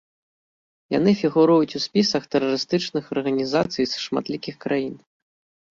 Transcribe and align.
Яны 0.97 1.11
фігуруюць 1.21 1.75
у 1.81 1.83
спісах 1.85 2.23
тэрарыстычных 2.33 3.03
арганізацый 3.19 3.85
шматлікіх 4.03 4.55
краін. 4.69 4.95